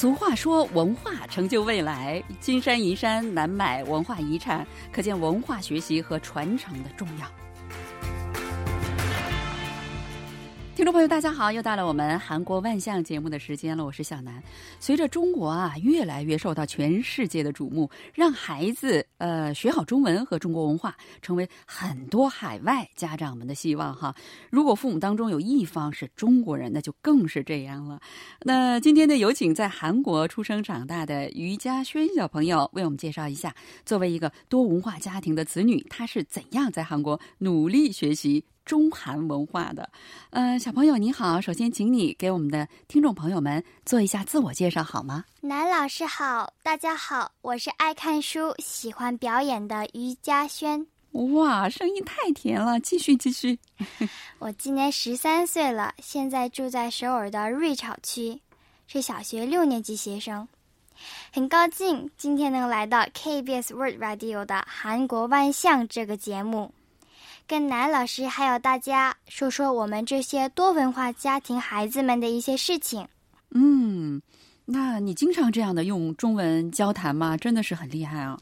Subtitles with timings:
[0.00, 7.26] 俗话说，文化成就未来，金山银山难买文化遗产，可见文化学习和传承的重要。
[10.78, 14.40] 听众朋友，大家好，又到了我们韩国万象节目的时间了，我是小南。
[14.78, 24.14] 随着中国啊越来越受到全世界的瞩目，让孩子呃学好中文和中国文化，成为很多海外家长们的希望哈。
[24.50, 27.98] 如果父母当中有一方是中国人，那就更是这样了。
[28.44, 33.52] 那今天呢，有请在韩国出生长大的于家轩小朋友为我们介绍一下，
[33.84, 38.44] 作为一个多文化家庭的子女，他是怎样在韩国努力学习。
[38.68, 39.88] 中韩文化的，
[40.28, 45.24] 呃，小朋友你好，首先请你给我们的听众朋友们做一下自我介绍好吗？
[45.40, 50.86] 南老师好，大家好，我是爱看书、喜欢表演的于嘉轩。
[51.12, 53.58] 哇，声音太甜了，继续继续。
[54.38, 58.38] 我今年十三岁了，现在住在首尔的瑞草区，
[58.86, 60.46] 是小学六年级学生。
[61.32, 66.70] 很高兴今天能来到 KBS World Radio 的韩国万象这个节目。
[67.48, 73.08] 跟南老师还有大家说说我们这些多文化家庭孩子们的一些事情。
[73.52, 74.20] 嗯，
[74.66, 77.38] 那你经常这样的用中文交谈吗？
[77.38, 78.38] 真的是很厉害啊！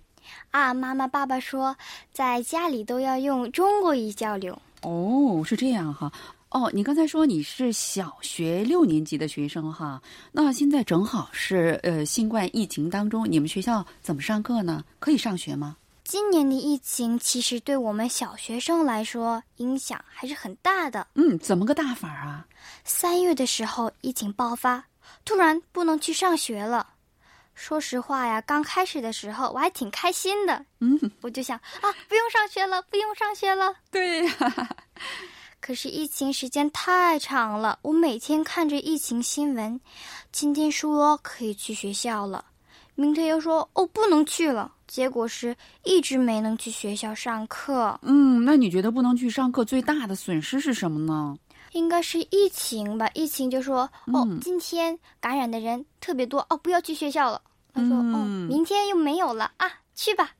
[0.50, 1.76] 啊，妈妈、爸爸说
[2.12, 4.60] 在家里都要用中国语交流。
[4.82, 6.12] 哦，是这样哈。
[6.48, 14.82] 哦，你刚才说你是小学六年级的学生哈，那现在正好是呃新冠疫情当中，你们学校怎么上课呢？
[14.98, 15.76] 可以上学吗？
[16.08, 21.04] 今年的疫情其实对我们小学生来说影响还是很大的。
[21.14, 22.46] 嗯，怎么个大法啊？
[22.84, 24.84] 三月的时候疫情爆发，
[25.24, 26.86] 突然不能去上学了。
[27.56, 30.64] 说实话呀，刚开始的时候我还挺开心的。
[30.78, 33.74] 嗯，我就想啊，不用上学了，不用上学了。
[33.90, 34.32] 对呀。
[35.60, 39.80] 可是疫情时间太长了，我每天看着疫情新闻，
[40.30, 42.44] 今天说可以去学校了，
[42.94, 44.74] 明天又说哦不能去了。
[44.86, 47.98] 结果是一直没能去学校上课。
[48.02, 51.36] 嗯，那你觉得不能去上课最大的损失是什么呢？
[51.72, 53.10] 应该是疫情吧。
[53.12, 57.40] 疫情就说哦，今天感染的人特别多哦，不要去学校了。
[57.74, 60.30] 他说哦，明天又没有了啊，去吧。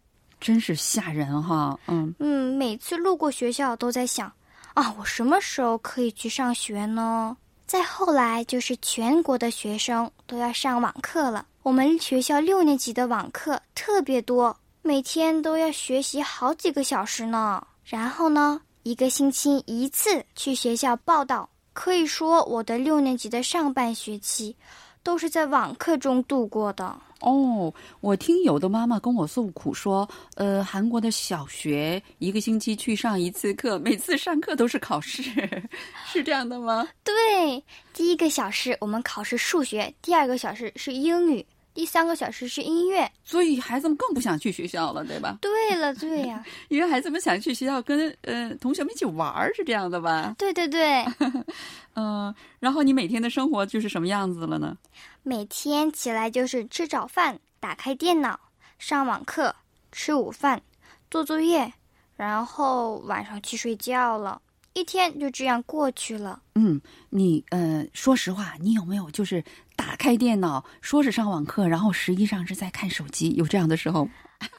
[0.40, 1.78] 真是吓人哈。
[1.88, 4.32] 嗯嗯，每次路过学校都在想
[4.74, 7.36] 啊，我什么时候可以去上学呢？
[7.66, 11.44] 再后来就是全国的学生都要上网课了。
[11.66, 17.60] 我们学校六年级的网课特别多，每天都要学习好几个小时呢。
[17.84, 21.50] 然后呢，一个星期一次去学校报道。
[21.72, 24.54] 可以说，我的六年级的上半学期
[25.02, 26.96] 都是在网课中度过的。
[27.18, 35.20] 哦，我听有的妈妈跟我诉苦说，呃，韩国的小学一个星期去上一次课，每次上课都是考试，
[36.06, 36.86] 是这样的吗？
[37.02, 41.44] 对，第一个小时我们考试数学，第二个小时是英语，
[41.76, 45.36] 第三个小时是音乐，所以孩子们更不想去学校了，对吧？
[45.42, 50.34] 对了，对呀， 因为孩子们想去学校跟呃同学们一起玩儿，是这样的吧？
[50.38, 51.04] 对 对对，
[51.94, 54.74] 嗯，然后你每天的生活就是什么样子了呢？
[55.22, 58.40] 每天起来就是吃早饭，打开电脑，
[58.78, 59.54] 上网课，
[59.92, 60.62] 吃午饭，
[61.10, 61.70] 做作业，
[62.16, 64.40] 然后晚上去睡觉了。
[64.72, 66.42] 一天就这样过去了。
[66.54, 69.42] 嗯，你呃，说实话，你有没有就是
[69.76, 73.30] 打开电脑，说是上网课，然后实际上是在看手机？
[73.34, 74.08] 有这样的时候？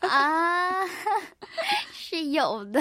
[0.01, 0.85] 啊，
[1.91, 2.79] 是有的。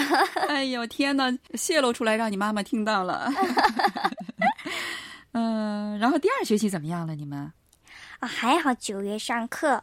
[0.49, 3.33] 哎呦天哪，泄露出来让你妈妈听到了。
[5.33, 7.15] 嗯，然后第二学期怎么样了？
[7.15, 7.53] 你们？
[8.21, 9.83] 啊，还好九月上课，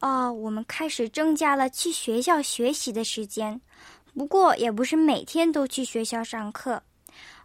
[0.00, 3.60] 哦，我们开始增加了去学校学习的时间，
[4.14, 6.82] 不过也不是每天都去学校上课。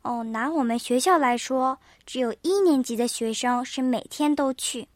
[0.02, 4.88] 哦，拿我们学校来说，只有一年级的学生是每天都去，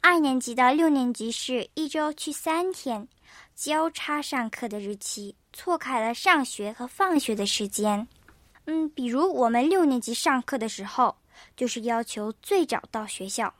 [0.00, 3.08] 二年级到六年级是一周去三天，
[3.54, 8.06] 交叉上课的日期错开了上学和放学的时间。
[8.66, 11.16] 嗯，比如我们六年级上课的时候，
[11.56, 13.52] 就是要求最早到学校。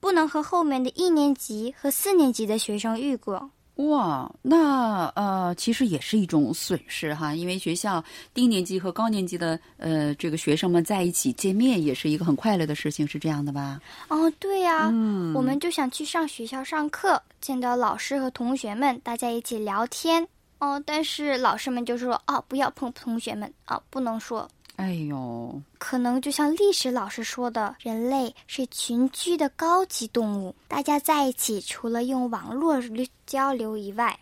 [0.00, 13.80] 不能和后面的一年级和四年级的学生遇过哇，那呃，其实也是一种损失哈，因为学校低年级和高年级的呃这个学生们在一起见面也是一个很快乐的事情，是这样的吧？
[14.08, 20.24] 哦，对呀，嗯，我们就想去上学校上课，见到老师和同学们，大家一起聊天
[20.60, 20.80] 哦。
[20.86, 24.48] 但是老师们就说哦，不要碰同学们啊，不能说。
[24.76, 32.76] 哎呦，可能就像历史老师说的，人类是群居的高级动物，大家在一起除了用网络
[33.24, 34.18] 交流以外，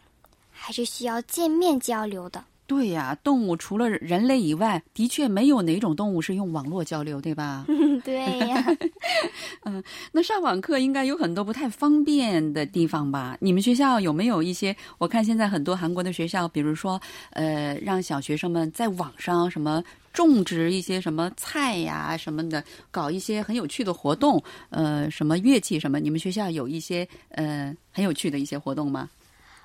[0.51, 2.45] 还是需要见面交流的。
[2.73, 7.67] 对呀，动物除了人类以外，的确没有哪种动物是用网络交流，对吧？
[8.03, 8.17] 对
[8.49, 8.65] 呀。
[9.65, 13.37] 嗯，那上网课应该有很多不太方便的地方吧？
[13.41, 14.75] 你们学校有没有一些？
[14.99, 17.01] 我看现在很多韩国的学校，比如说，
[17.33, 26.01] 呃，让小学生们在网上什么种植一些什么菜呀什么的，搞一些很有趣的活动，呃，什么乐器什么？
[26.01, 29.09] 你们学校有一些呃很有趣的一些活动吗？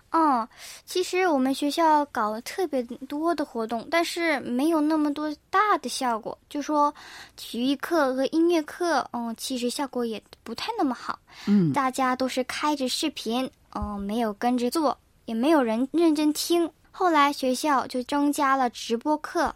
[0.10, 0.48] 哦，
[0.86, 6.38] 其实我们学校搞了特别多的活动，但是没有那么多大的效果。
[6.50, 6.94] 就说
[7.36, 11.20] 体育课和音乐课，嗯，其实效果也不太那么好。
[11.46, 16.72] 嗯，大家都是开着视频，嗯，没有跟着做，也没有人认真听。
[16.90, 19.54] 后来学校就增加了直播课，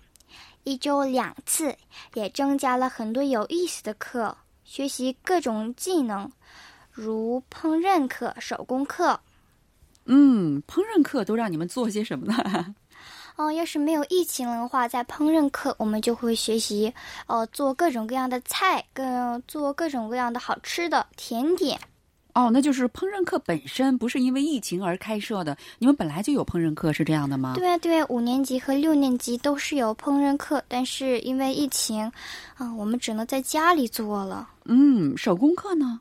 [0.65, 1.73] 一周两次，
[2.13, 6.29] 也增加了很多有意思的课，学习各种技能，
[6.91, 9.17] 如烹饪课、手工课。
[10.05, 12.75] 嗯，烹饪课都让你们做些什么呢？
[13.37, 16.93] 哦，要是没有疫情的话，在烹饪课我们就会学习，
[17.27, 21.79] 哦，做各种各样的菜，跟做各种各样的好吃的甜点。
[22.33, 27.53] 哦，那就是烹饪课本身不是因为疫情而开设的，你们本来就有烹饪课，是这样的吗？
[27.55, 32.11] 对啊，对啊，五年级和六年级都是有烹饪课，但是因为疫情，
[32.55, 34.47] 啊，我们只能在家里做了。
[34.65, 35.99] 嗯，手工课呢？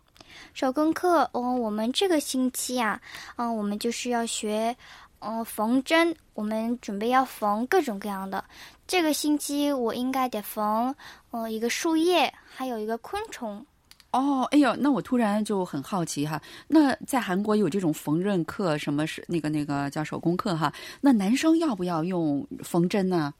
[0.54, 3.00] 手工课，哦，我们这个星期啊，
[3.36, 4.76] 嗯，我们就是要学，
[5.20, 6.14] 嗯，缝针。
[6.34, 8.42] 我们准备要缝各种各样的。
[8.86, 10.94] 这个星期我应该得缝，
[11.30, 13.64] 呃，一个树叶，还有一个昆虫。
[14.12, 16.40] 哦，哎呦，那我突然就很好奇哈。
[16.66, 20.72] 那在韩国有这种缝纫课，什么是那个那个叫手工课哈？
[21.00, 23.32] 那男生要不要用缝针呢？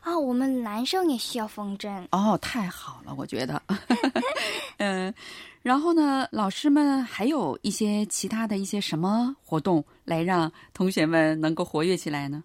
[0.00, 2.08] 啊，我们男生也需要缝针。
[2.10, 3.62] 哦，太好了，我觉得。
[4.78, 5.12] 嗯。
[5.62, 12.44] 然后呢，老师们还有一些其他的一些什么活动来让同学们能够活跃起来呢？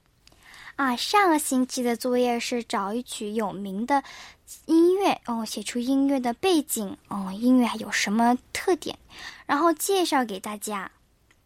[0.75, 4.01] 啊，上个星期的作业是找一曲有名的
[4.65, 8.97] 音乐哦，写出音乐的背景哦，音乐有什么特点，
[9.45, 10.89] 然后介绍给大家。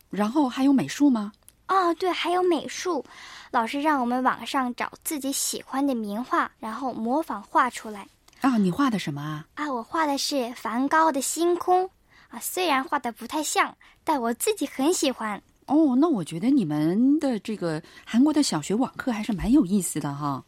[0.09, 1.33] 然后还有美术吗？
[1.67, 3.03] 哦，对，还有美术。
[3.51, 8.07] 老师让我们网上找自己喜欢的名画，然后模仿画出来。
[8.41, 9.45] 啊，你画的什么啊？
[9.55, 11.89] 啊，我画的是梵高的星空。
[12.29, 15.41] 啊，虽然画的不太像，但我自己很喜欢。
[15.67, 20.43] 哦，那我觉得你们的这个韩国的小学网课还是蛮有意思的哈。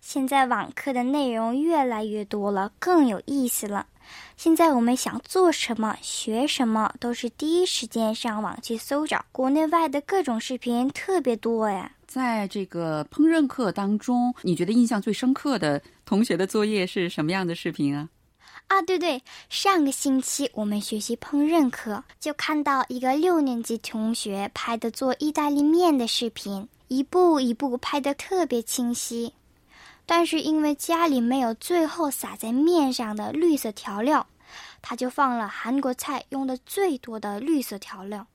[0.00, 3.86] 现在网课的内容越来越多了，更有意思了。
[4.36, 11.90] 现在我们想做什么、学什么，都是第一时间上网去搜找，国内外的各种视频特别多呀。
[12.08, 18.08] 在这个烹饪课当中，你觉得印象最深刻的同学的作业是什么样的视频啊？
[18.68, 29.34] 啊，对对，上个星期我们学习烹饪课，就看到一个六年级同学拍的做意大利面的视频，一步一步拍的特别清晰。
[30.06, 34.26] 但是因为家里没有最后撒在面上的绿色调料，
[34.80, 38.26] 他就放了韩国菜用的最多的绿色调料。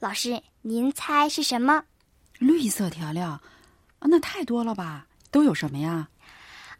[0.00, 1.84] 老师，您猜是什么？
[2.44, 5.06] 绿色调料，啊，那太多了吧？
[5.30, 6.08] 都有什么呀？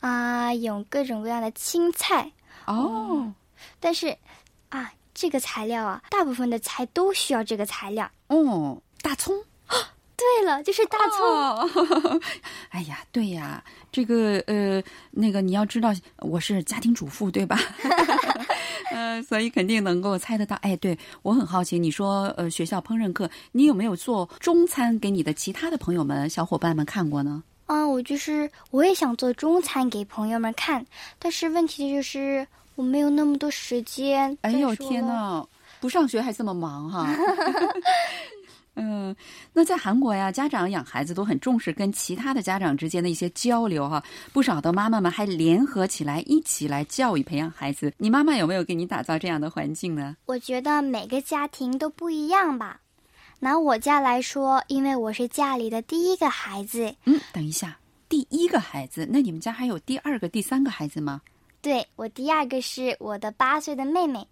[0.00, 2.30] 啊，有各种各样的青菜
[2.66, 3.32] 哦。
[3.80, 4.16] 但是，
[4.68, 8.80] 啊，这个材料啊，大部分的菜都需要这个材料哦。
[9.00, 9.34] 大葱，
[10.16, 12.20] 对了，就是大葱。
[12.70, 17.58] 哎呀，对呀，这个呃，那个你要知道，我是家庭主妇，对吧？
[18.94, 20.54] 嗯，所以肯定能够猜得到。
[20.62, 27.42] 哎，对我很好奇，你说呃，学校烹饪课，你有没有做中餐给你的其他的朋友们、小伙伴们看过呢？
[27.66, 30.86] 啊，我就是我也想做中餐给朋友们看，
[31.18, 32.46] 但是问题就是
[32.76, 34.36] 我没有那么多时间。
[34.42, 35.44] 哎呦天哪，
[35.80, 37.06] 不上学还这么忙哈！
[38.76, 39.14] 嗯，
[39.52, 44.02] 那在韩国呀，家长养孩子都很重视跟其他的家长之间的一些交流哈。
[44.32, 47.92] 不少的妈妈们还联合起来，一起来教育培养孩子。
[47.98, 50.16] 你妈妈有没有给你打造这样的环境呢？
[50.26, 52.80] 我觉得每个家庭都不一样吧。
[53.38, 56.94] 拿我家来说，因为我是家里的第一个孩子。
[57.04, 57.78] 嗯，等一下，
[58.08, 61.20] 第一个孩子，那你们家还有第二个、第三个孩子吗？
[61.60, 64.26] 对，我第二个是我的八岁的妹妹，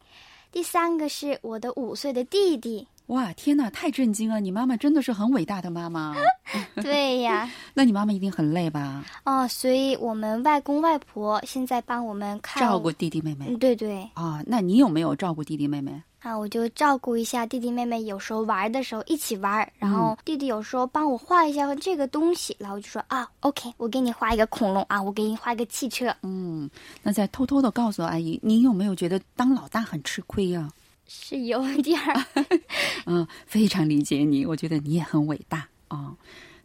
[0.50, 2.86] 第三个是我的五岁的弟弟。
[3.06, 4.40] 哇，天哪，太震惊了！
[4.40, 6.14] 你妈妈真的是很伟大的妈妈。
[6.82, 9.04] 对呀，那你妈妈一定很累吧？
[9.24, 13.54] 哦，所以我们外公外婆现在帮我们看照顾弟弟妹妹。
[13.56, 14.08] 对对。
[14.14, 16.02] 啊，那你有没有照顾弟弟妹妹？
[16.20, 26.14] 啊，我就照顾一下弟弟妹妹，有时候玩的时候一起玩，然后弟弟有时候帮我画一下这个东西，然后我就说啊，OK，我给你画一个恐龙啊，我给你画一个汽车。
[26.22, 26.70] 嗯，
[27.02, 30.70] 那再偷偷的告诉阿姨，你有没有觉得当老大很吃亏呀？
[31.14, 32.24] 是有点儿，
[33.04, 36.16] 嗯，非常理解你，我觉得你也很伟大啊。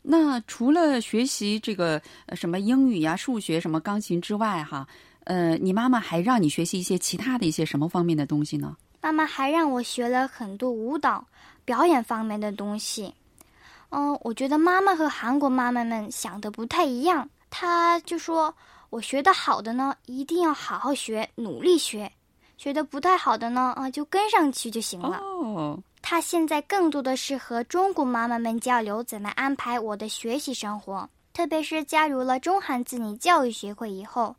[0.01, 4.87] 那除了学习这个呃什么英语呀、数学、什么钢琴之外，哈，
[5.25, 8.77] 呃，你妈妈还让你学习一些其他的一些什么方面的东西呢？
[9.01, 11.27] 妈妈还让我学了很多舞蹈、
[11.65, 13.13] 表演方面的东西。
[13.89, 17.29] 嗯，我觉得妈妈和韩国妈妈们想的不太一样。
[17.49, 18.53] 她就说
[18.89, 22.09] 我学的好的呢，一定要好好学，努力学；
[22.57, 25.19] 学的不太好的呢，啊，就跟上去就行了。
[25.19, 31.07] 哦，她现在更多的是和中国妈妈们交流，怎么安排我的学习生活。
[31.33, 34.35] 特别是加入了中韩子女教育学会以后，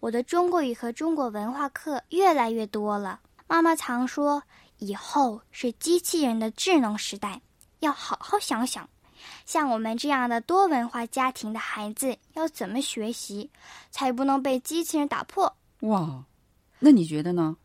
[0.00, 3.20] 我的中国语和中国文化课越来越多了。
[3.46, 4.42] 妈妈常说，
[4.78, 7.40] 以后是机器人的智能时代，
[7.78, 8.88] 要好好想想，
[9.46, 13.48] 像我们这样的多文化家庭的孩子要怎么学习，
[13.92, 15.54] 才不能被机器人打破。
[15.82, 16.24] 哇，
[16.80, 17.56] 那你觉得呢？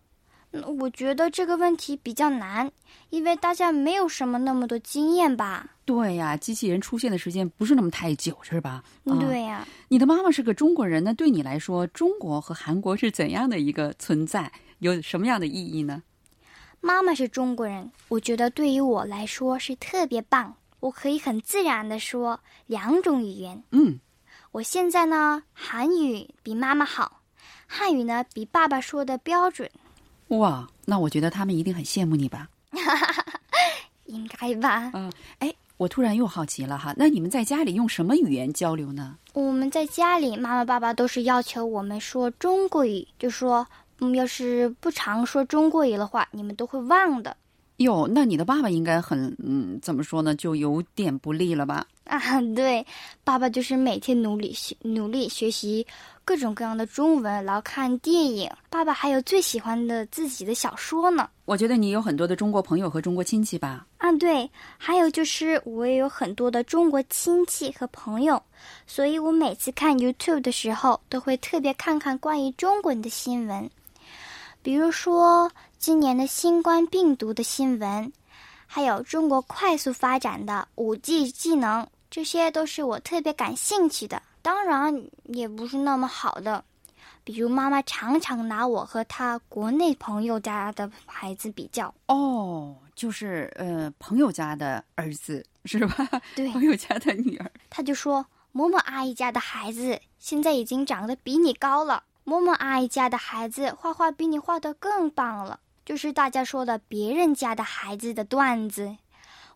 [0.64, 2.72] 嗯，我觉得这个问题比较难，
[3.10, 5.68] 因为大家没有什么那么多经验吧。
[5.86, 8.84] 对呀，机器人出现的时间不是那么太久，是吧？
[9.04, 14.52] 嗯对呀、你的妈妈是个中国人，那对你来说，中国和韩国是怎样的一个存在？
[14.80, 16.04] 有什么样的意义呢？
[16.82, 20.56] 妈妈是中国人，我觉得对于我来说是特别棒。
[20.82, 23.64] 我可以很自然的说两种语言。
[23.72, 24.00] 嗯，
[24.52, 27.22] 我现在呢，韩语比妈妈好，
[27.66, 29.68] 汉语呢比爸爸说的标准，
[30.38, 32.50] 哇，那我觉得他们一定很羡慕你吧？
[34.06, 34.92] 应该吧？
[34.94, 39.18] 嗯，哎，我突然又好奇了哈，那你们在家里用什么语言交流呢？
[39.34, 43.66] 我们在家里，妈妈爸爸都是要求我们说中国语，就说，
[44.00, 47.36] 嗯，要是不常说中国语的话，你们都会忘的。
[47.78, 51.86] 哟，那你的爸爸应该很嗯，怎么说呢，就有点不利了吧？
[52.06, 52.20] 啊，
[52.56, 52.86] 对，
[53.24, 55.86] 爸爸就是每天努力学，努力学习
[56.24, 58.50] 各种各样的中文，然后看电影。
[58.70, 61.28] 爸爸还有最喜欢的自己的小说呢。
[61.46, 63.86] 我觉得你有很多的中国朋友和中国亲戚吧？
[63.98, 68.42] 啊，对，还有就是我也有很多的中国亲戚和朋友，
[68.86, 73.68] 所以我每次看 YouTube 的时候，都会特别看看关于中国的新闻，
[74.62, 78.12] 比如说今年的新冠病毒的新闻，
[78.68, 84.22] 还有中国快速发展的 5G 技能，这些都是我特别感兴趣的。
[84.42, 86.64] 当然，也不是那么好的，
[87.26, 91.94] 比如妈妈常常拿我和她国内朋友家的孩子比较。
[92.08, 96.10] 哦，就是呃，朋友家的儿子是吧？
[96.38, 97.52] 对朋友家的女儿。
[97.70, 108.96] 她就说：“某某阿姨家的孩子现在已经长得比你高了，某某阿姨家的孩子画画比你画的更棒了。”就是大家说的别人家的孩子的段子。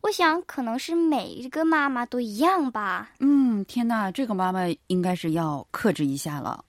[0.02, 3.12] 我想可能是每一个妈妈都一样吧。
[3.20, 6.64] 嗯，天哪，这个妈妈应该是要克制一下了。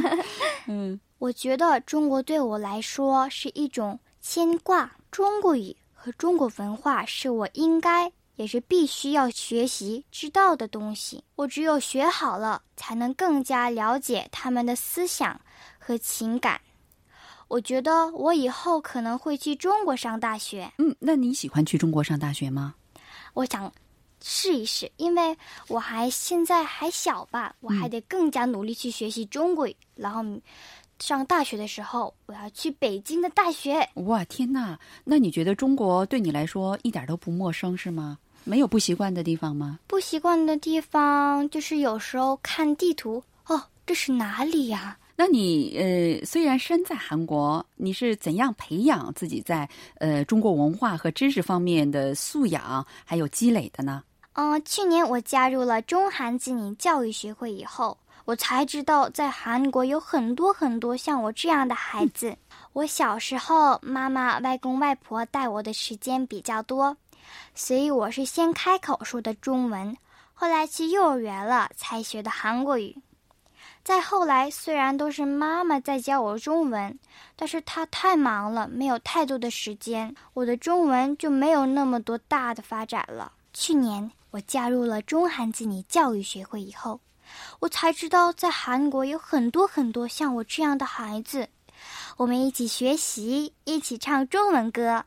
[0.66, 11.22] 嗯，我觉得中国对我来说是一种牵挂，中国语和中国文化是我应该也是必须要学习知道的东西。
[11.34, 15.40] 我只有学好了，才能更加了解他们的思想
[15.78, 16.60] 和情感。
[17.48, 22.74] 我觉得我以后可能会去中国上大学，嗯，那你喜欢去中国上大学吗？
[23.34, 23.72] 我想
[24.22, 25.36] 试一试，因为
[25.68, 30.22] 我还现在还小吧，我还得更加努力去学习中国语，然后
[30.98, 33.88] 上大学的时候，我要去北京的大学。
[33.94, 34.78] 哇，天哪！
[35.04, 38.18] 那你觉得中国对你来说一点都不陌生是吗？
[38.44, 39.78] 没有不习惯的地方吗？
[39.86, 44.98] 不习惯的地方就是有时候看地图，哦，这是哪里呀？
[45.20, 54.04] 那你呃，虽然身在韩国，你是怎样培养自己在呃中国文化和知识方面的素养还有积累的呢？
[54.34, 62.36] 嗯，去年我加入了中韩子女教育学会以后，我才知道在韩国有很多很多像我这样的孩子。
[62.72, 66.96] 我小时候，妈妈、外公外婆带我的时间比较多，
[67.56, 69.96] 所以我是先开口说的中文，
[70.32, 72.96] 后来去幼儿园了才学的韩国语。
[73.88, 76.98] 再后来，虽然都是妈妈在教我中文，
[77.34, 83.32] 但是她太忙了，没有太多的时间，我的中文就没有那么多大的发展了。
[83.54, 87.00] 去年我加入了中韩子女教育学会以后，
[87.60, 91.48] 我才知道在韩国有很多很多像我这样的孩子，
[92.18, 95.02] 我们一起学习，一起唱中文歌。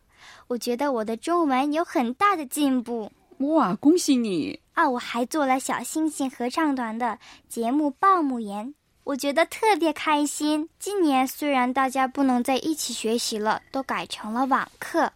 [0.48, 3.12] 我觉得我的中文有很大的进步。
[3.38, 4.60] 哇，恭喜你！
[4.82, 8.74] 啊，我还做了小星星合唱团的节目报幕员，
[9.04, 10.68] 我觉得特别开心。
[10.80, 15.14] 今年虽然大家不能在一起学习了，都改成了网课，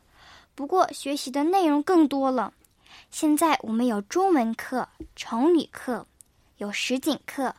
[0.54, 2.54] 不过学习的内容更多了。
[3.10, 6.06] 现在我们有中文课、成语课，
[6.58, 7.56] 有实景课、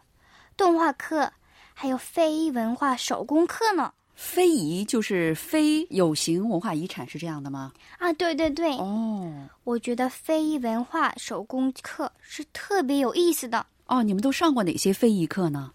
[0.56, 1.32] 动画课，
[1.74, 3.92] 还有非遗文化手工课呢。
[4.16, 7.70] 非遗就是非有形文化遗产，是这样的吗？
[7.98, 9.30] 啊，对对对，哦
[9.62, 13.64] 我觉得非遗文化手工课是特别有意思的。
[13.86, 15.70] 哦，你们都上过哪些非遗课呢？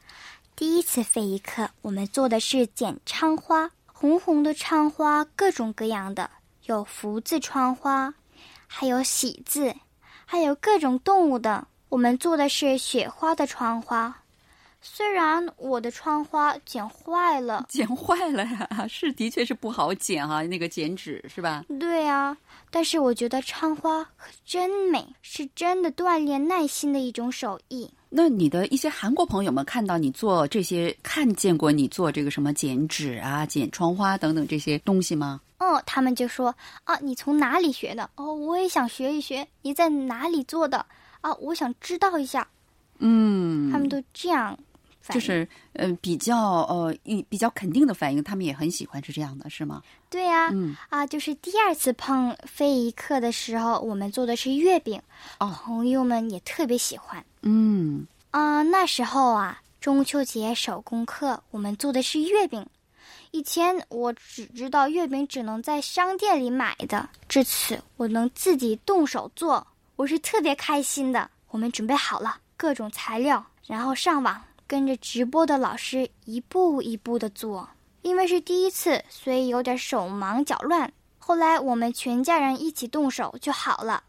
[0.55, 6.29] 第一次非遗课，我们做的是剪窗花，红红的窗花，各种各样的，
[6.65, 8.13] 有福字窗花，
[8.67, 9.73] 还有喜字，
[10.25, 11.67] 还有各种动物的。
[11.89, 14.20] 我们做的是雪花的窗花，
[14.81, 21.63] 虽然我的窗花剪坏了， 剪坏了呀，是的确是不好剪哈、那个剪纸是吧？
[21.79, 22.35] 对啊，
[22.71, 27.89] 但是我觉得窗花可真美，是真的锻炼耐心的一种手艺。
[28.09, 35.39] 那你的一些韩国朋友们看到你做这些，看见过你做这个什么剪纸啊、剪窗花等等这些东西吗？
[35.59, 36.53] 哦，他们就说
[36.85, 38.09] 啊，你从哪里学的？
[38.15, 39.47] 哦，我也想学一学。
[39.61, 40.83] 你在哪里做的？
[41.21, 42.45] 啊，我想知道一下。
[43.03, 44.57] 嗯，他们都这样
[45.09, 49.81] 就是呃比较呃一比较肯定的反应，他们也很喜欢，是这样的，是吗？
[50.09, 55.01] 对呀、嗯，啊，就是第二次碰非遗课的时候，我们做的是月饼，
[55.39, 58.61] 哦朋友们也特别喜欢嗯，啊。
[58.61, 62.65] 那时候啊，中秋节手工课我们做的是月饼。
[63.31, 69.65] 以前我只知道月饼只能在商店里买的，这次我能自己动手做，
[69.95, 71.29] 我是特别开心的。
[71.49, 74.41] 我们准备好了各种材料，然后上网
[74.71, 77.67] 跟着直播的老师一步一步的做。
[78.03, 80.89] 因为是第一次，所以有点手忙脚乱。
[81.19, 84.01] 后来我们全家人一起动手就好了。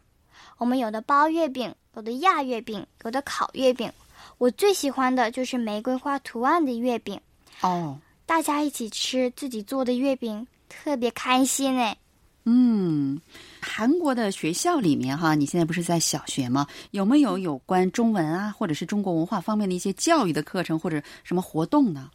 [0.57, 3.91] 我们有的包月饼，有的压月饼，有的烤月饼。
[4.37, 7.19] 我最喜欢的就是玫瑰花图案的月饼。
[7.59, 11.97] 哦，大家一起吃自己做的月饼，特别开心哎。
[12.45, 13.19] 嗯，
[13.63, 16.67] 韩国的学校里面哈，你现在不是在小学吗？
[16.91, 22.11] 有没有有关中文啊，或者是中国文化方面的一些教育的课程或者什么活动呢？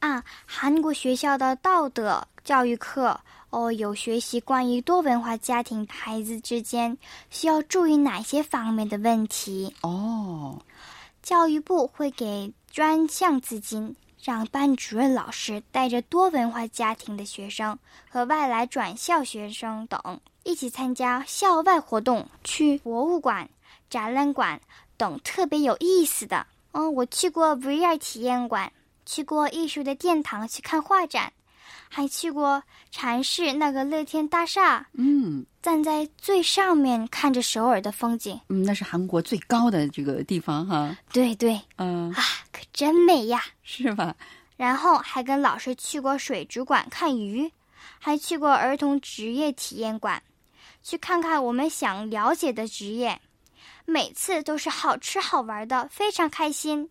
[0.00, 3.18] 啊，韩国学校的道德教育课
[3.50, 6.96] 哦，有学习关于多文化家庭孩子之间
[7.30, 9.74] 需要注意哪些方面的问题。
[9.82, 10.60] 哦，
[11.22, 17.78] 教育部会给专项资金，让班主任老师带着多文化家庭的学生
[18.10, 23.48] 和外来转校学生等一起参加校外活动，去博物馆、
[23.90, 24.60] 展览馆
[24.96, 26.46] 等特别有意思的。
[26.70, 28.72] 嗯，我去过 VR 体验馆，
[29.04, 31.32] 去过艺术的殿堂去看画展，
[31.88, 38.40] 还去过禅市那个乐天大厦，嗯站在最上面看着首尔的风景。
[38.48, 43.42] 嗯，那是韩国最高的这个地方哈，对对，嗯、啊，可真美呀！
[43.64, 44.14] 是吧？
[44.56, 47.50] 然后还跟老师去过水族馆看鱼，
[47.98, 50.22] 还去过儿童职业体验馆，
[50.86, 53.20] 去看看我们想了解的职业。
[53.86, 56.88] 每次都是好吃好玩的，非常开心，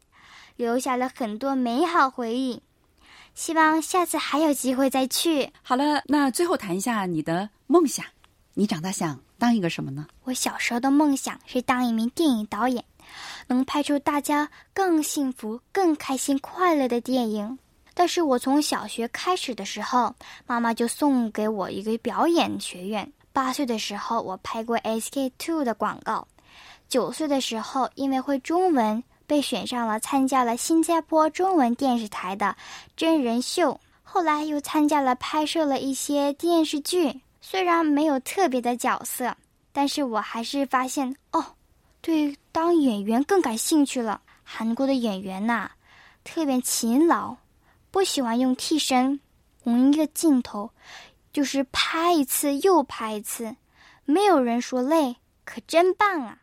[0.58, 2.62] 留下了很多美好回忆。
[3.34, 5.50] 希望下次还有机会再去。
[5.62, 8.06] 好了，那最后谈一下你的梦想，
[8.56, 10.08] 你长大想当一个什么呢？
[10.26, 12.84] 我小时候的梦想是当一名电影导演，
[13.48, 17.58] 能拍出大家更幸福、更开心、快乐的电影。
[17.94, 20.14] 但是我从小学开始的时候，
[20.46, 23.10] 妈妈就送给我一个表演学院。
[23.36, 26.26] 八岁的时候，我拍过 SK Two 的广告；
[26.88, 32.56] 九岁的时候，因为会中文，被选上了参加了新加坡中文电视台的
[32.96, 33.78] 真人秀。
[34.04, 39.36] 后来又参加了拍摄了一些电视剧，虽然没有特别的角色，
[39.74, 41.44] 但是我还是发现哦，
[42.00, 44.22] 对当演员更感兴趣了。
[44.46, 45.70] 韩国的演员呐、
[46.24, 47.36] 特别勤劳，
[47.92, 49.20] 不喜欢用替身，
[49.62, 50.70] 同一个镜头
[51.36, 53.58] 就是拍一次又拍一次，
[54.06, 56.38] 没有人说累，可真棒啊！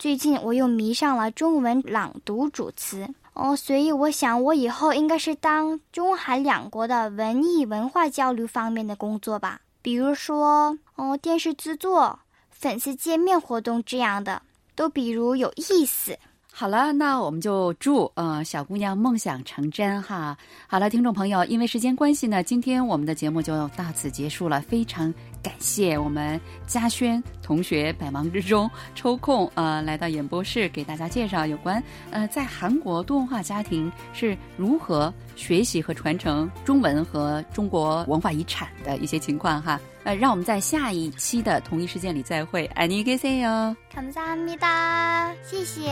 [0.00, 12.18] 最近我又迷上了中文朗读主词哦，所以我想我以后应该是当中韩两国的文艺文化交流方面的工作吧，比如说哦电视制作、
[12.50, 14.42] 粉丝见面活动这样的，
[14.74, 16.18] 都比如有意思。
[16.54, 20.36] 好了，那我们就祝呃小姑娘梦想成真哈。
[20.68, 24.60] 好了，听众朋友，因为时间关系呢，今天我们的节目就到此结束了。
[24.60, 25.12] 非常
[25.42, 39.80] 感谢我们嘉轩同学百忙之中抽空呃 来到演播室给大家介绍有关呃在韩国多文化家庭是如何学习和传承中文和中国文化遗产的一些情况哈。
[40.03, 42.69] 呃，让我们在下一期的同一时间里再会。
[42.75, 43.75] 안녕히계세요。
[43.93, 45.91] 감사합니다，谢谢。